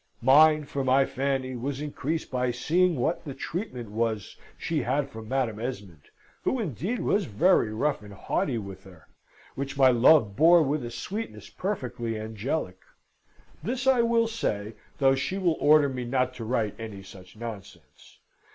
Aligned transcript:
Mine 0.23 0.63
for 0.65 0.83
my 0.83 1.05
Fanny 1.05 1.55
was 1.55 1.79
increased 1.79 2.31
by 2.31 2.49
seeing 2.49 2.95
what 2.95 3.23
the 3.23 3.35
treatment 3.35 3.91
was 3.91 4.35
she 4.57 4.81
had 4.81 5.11
from 5.11 5.29
Madam 5.29 5.59
Esmond, 5.59 6.05
who 6.43 6.59
indeed 6.59 6.97
was 7.01 7.25
very 7.25 7.71
rough 7.71 8.01
and 8.01 8.11
haughty 8.13 8.57
with 8.57 8.83
her, 8.83 9.07
which 9.53 9.77
my 9.77 9.89
love 9.89 10.35
bore 10.35 10.63
with 10.63 10.83
a 10.83 10.89
sweetness 10.89 11.51
perfectly 11.51 12.17
angelic 12.17 12.79
(this 13.61 13.85
I 13.85 14.01
will 14.01 14.25
say, 14.25 14.73
though 14.97 15.13
she 15.13 15.37
will 15.37 15.55
order 15.59 15.87
me 15.87 16.03
not 16.03 16.33
to 16.37 16.45
write 16.45 16.73
any 16.79 17.03
such 17.03 17.37
nonsense). 17.37 18.17